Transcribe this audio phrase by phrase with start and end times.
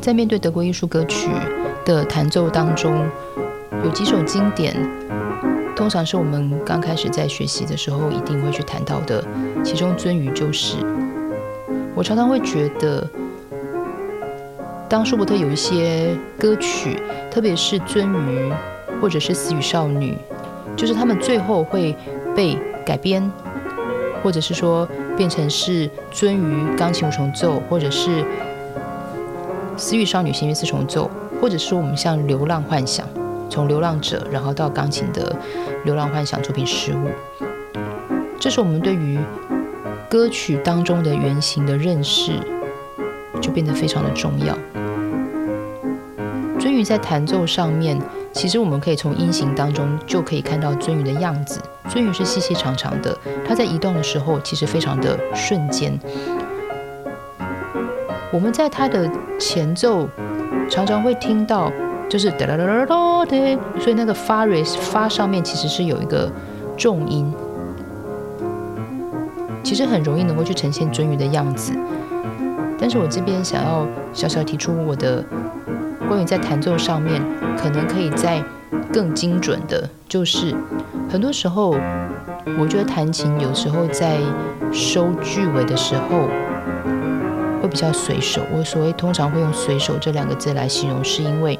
[0.00, 1.28] 在面对德国艺术歌曲
[1.84, 3.04] 的弹奏当中，
[3.84, 4.74] 有几首经典，
[5.76, 9.22] 通常是我们刚开始在学习的时候一定会去谈到的，
[9.64, 10.76] 其中《鳟鱼》就是。
[11.94, 13.06] 我常常会觉得，
[14.88, 16.96] 当舒伯特有一些歌曲，
[17.30, 18.50] 特别是《鳟鱼》
[19.00, 20.12] 或者是《死与少女》，
[20.76, 21.94] 就是他们最后会
[22.36, 23.28] 被改编，
[24.22, 28.22] 或者是说变成是《鳟鱼》钢琴五重奏，或者是
[29.78, 31.10] 《私欲少女》弦乐四重奏，
[31.40, 33.06] 或者是我们像《流浪幻想》，
[33.48, 35.34] 从《流浪者》然后到钢琴的
[35.84, 37.08] 《流浪幻想》作品失误，
[38.38, 39.18] 这是我们对于。
[40.10, 42.32] 歌曲当中的原型的认识
[43.42, 44.56] 就变得非常的重要。
[46.58, 48.00] 鳟鱼在弹奏上面，
[48.32, 51.60] 其实我们可以从音型当中就可以看到鳟鱼的样子。
[51.90, 53.14] 鳟鱼是细细长长的，
[53.46, 55.92] 它在移动的时候其实非常的瞬间。
[58.30, 60.08] 我们在它的前奏
[60.68, 61.72] 常常会听到，
[62.08, 66.30] 就是哒哒哒哒哒的，所以那个 faris 发上面其实是有一个
[66.76, 67.32] 重音。
[69.62, 71.72] 其实很容易能够去呈现鳟鱼的样子，
[72.78, 75.22] 但是我这边想要小小提出我的
[76.08, 77.20] 关于在弹奏上面
[77.56, 78.42] 可能可以再
[78.92, 80.54] 更精准的，就是
[81.10, 81.74] 很多时候
[82.58, 84.18] 我觉得弹琴有时候在
[84.72, 86.28] 收句尾的时候
[87.80, 88.42] 较随手。
[88.52, 91.58] 我所谓通常会用“随手”这两个字来形容，是因为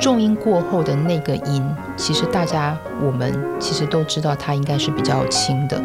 [0.00, 1.62] 重音过后的那个音，
[1.96, 5.82] 其实大家我们其实都知道它应该是比较轻的。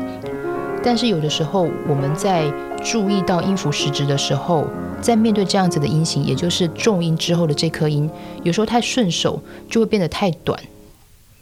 [0.83, 2.45] 但是有的时候，我们在
[2.83, 4.67] 注意到音符时值的时候，
[5.01, 8.09] 在面对这样子的音型，也就是重音之后的这颗音，
[8.43, 10.59] 有时候太顺手就会变得太短。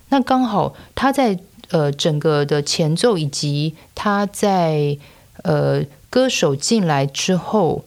[0.10, 1.38] 那刚好它在
[1.72, 4.98] 呃整个的前奏以及它在
[5.44, 7.86] 呃歌手进来之后，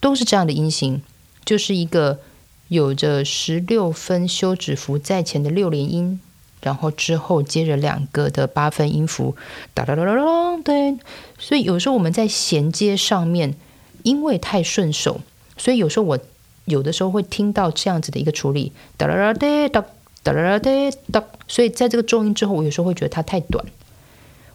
[0.00, 1.00] 都是这样的音型，
[1.44, 2.18] 就是一个
[2.66, 6.18] 有着十六分休止符在前的六连音。
[6.60, 9.36] 然后之后接着两个的八分音符，
[9.72, 10.98] 哒哒哒哒哒，对。
[11.38, 13.54] 所以有时候我们在衔接上面，
[14.02, 15.20] 因为太顺手，
[15.56, 16.18] 所以有时候我
[16.64, 19.84] 有的时候会听到这样子的一个处理，哒哒哒哒哒
[20.24, 21.24] 哒哒哒哒。
[21.46, 23.64] 所以在这个重音之后，我有时候会觉得它太短。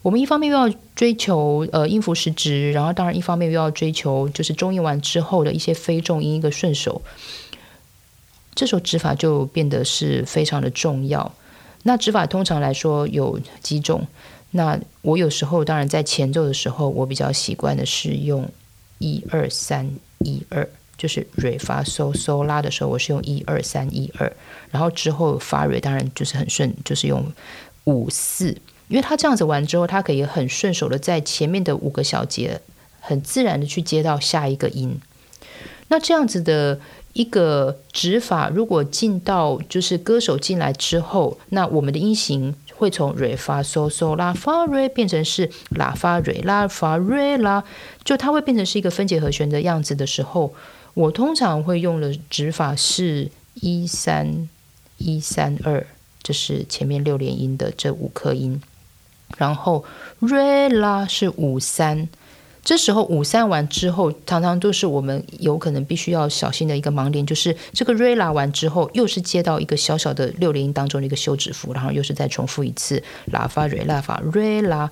[0.01, 7.01] 我们一方面又要追求呃音符时值，然后当然一方面又要追求就是中音完之后的一些非重音一个顺手，
[8.55, 11.31] 这时候指法就变得是非常的重要。
[11.83, 14.07] 那指法通常来说有几种。
[14.53, 18.49] 那我有时候当然在前奏的时候，我比较习惯的是用
[18.97, 20.67] 一二三一二，
[20.97, 24.29] 就是瑞发嗦嗦拉的时候，我是用一二三一二。
[24.69, 27.25] 然后之后发瑞当然就是很顺，就是用
[27.85, 28.57] 五四，
[28.91, 32.61] 因为它这样子完之后，它可以很顺手的在前面的五个小节
[32.99, 34.99] 很自然的去接到下一个音。
[35.87, 36.79] 那这样子的。
[37.13, 47.65] 一个指法，如果进到就是歌手进来之后，那我们的音型会从瑞发嗦嗦拉发瑞变成是拉发瑞拉发瑞拉，
[48.05, 50.53] 就它会变成是一个分解和弦的样子的时候，
[50.93, 54.47] 我通常会用的指法是一三
[54.97, 55.85] 一三二，
[56.23, 58.61] 这是前面六连音的这五颗音，
[59.37, 59.83] 然后
[60.19, 62.07] 瑞拉是五三。
[62.63, 74.91] 这时候五三完之后，常常都是我们有可能必须要小心的一个盲点，就是这个瑞拉完之后，又是接到一个小小的六连音当中的一个休止符，然后又是再重复一次拉发瑞拉发瑞拉。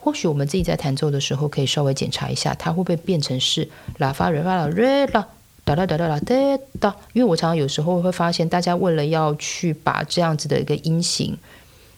[0.00, 5.28] 或许我们自己在弹奏的时候，可以稍微检查一下，它会不会变成是拉发瑞发拉瑞拉
[5.64, 6.96] 哒哒哒哒哒哒哒。
[7.12, 11.38] 因为我常常有时候会发现，大家为了要去把这样子的一个音型。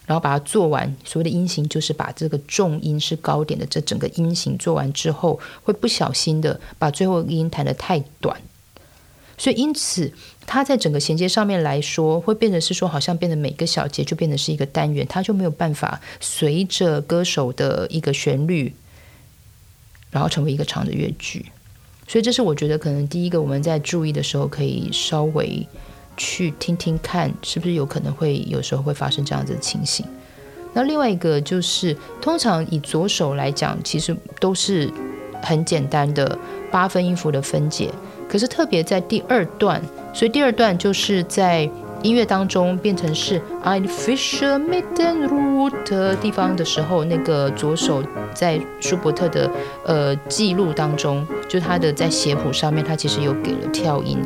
[0.05, 8.39] 然后把它做完，所谓的音型就是把这个重音是高点的这整个音型做完之后，会不小心的把最后一个音弹得太短，
[9.35, 10.11] 所以因此
[10.45, 18.75] 它在整个衔接上面来说，会变成是说好像变得每个小节就变得是一个单元，它就没有办法随着歌手的一个旋律，
[20.11, 21.47] 然后成为一个长的乐句。
[22.07, 25.67] 所以这是我觉得可能第一个我们在注意的时候可以稍微。
[26.17, 30.05] 去听听看，是不是有可能会有时候会发生这样子的情形？
[30.73, 34.91] 那另外一个就是，通常以左手来讲，其实都是
[35.41, 36.37] 很简单的
[36.69, 37.89] 八分音符的分解。
[38.27, 39.81] 可是特别在第二段，
[40.13, 41.69] 所以第二段就是在
[42.01, 48.03] 音乐当中变成是 I Fisher Maiden Root 地方的时候，那个左手
[48.33, 49.49] 在舒伯特的
[49.85, 54.19] 呃记录当中，就他的在写谱上面，他其实有给了跳音。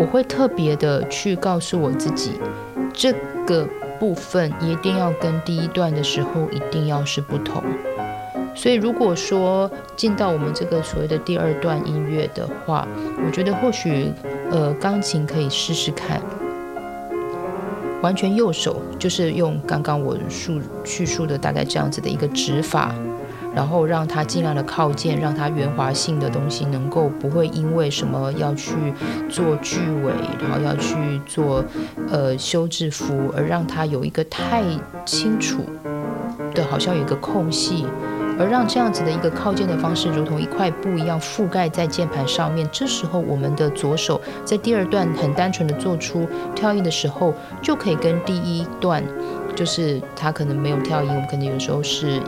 [0.00, 2.32] 我会特别的去告诉我自己，
[2.90, 3.12] 这
[3.46, 3.68] 个
[3.98, 7.62] 部分一定要跟第一段的时候一定要是不同。
[8.54, 12.88] 所以如果说进到我们这个所谓的第二段音乐的话，
[13.26, 14.10] 我觉得或许
[14.50, 16.18] 呃钢琴可以试试看，
[18.00, 22.94] 完全右手就是用刚刚我述叙述的大概这样子的一个指法。
[23.54, 28.74] 然后让它尽量的靠近，让它圆滑性的东西能够不会因为什么要去
[29.28, 31.64] 做句尾，然后要去做
[32.10, 34.62] 呃休止符，而让它有一个太
[35.04, 35.64] 清楚
[36.54, 37.84] 的，好像有一个空隙，
[38.38, 42.68] 而让这样子的一个靠近的方式，如同一块布一样覆盖在键盘上面。
[42.70, 49.02] 这时候我们的左手在第二段很单纯的做出跳音的时候，就可以跟第一段，
[49.56, 52.22] 就是它可能没有跳音，我们可能有时候是。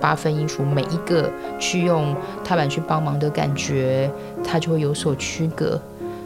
[0.00, 4.10] 八分音符每一个去用踏板去帮忙的感觉，
[4.44, 5.80] 它就会有所区隔。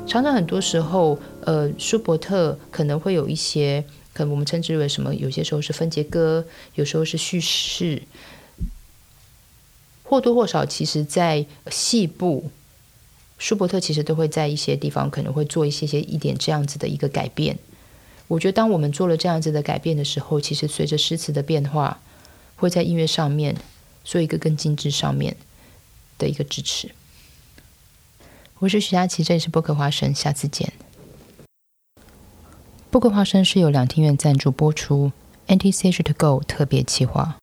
[0.06, 3.84] 常常很多时候，呃，舒伯特可能会有一些，
[4.14, 5.14] 可能我们称之为什么？
[5.14, 6.44] 有些时候是分节歌，
[6.76, 8.02] 有时候是叙事，
[10.02, 12.50] 或多或少，其实在细部，
[13.36, 17.58] 舒伯特其实都会在一些地方可能会做一些些一点这样子的一个改变。
[18.28, 22.00] 我觉得，当我们做了这样子的改变的时候，其实随着诗词的变化。
[22.58, 23.56] 会在音乐上面
[24.02, 25.36] 做一个更精致上面
[26.18, 26.90] 的一个支持。
[28.58, 30.72] 我是徐佳琪，这里是播客花生，下次见。
[32.90, 35.12] 播客花生是由两厅院赞助播出
[35.46, 37.36] ，NTC 是 To Go 特别企划。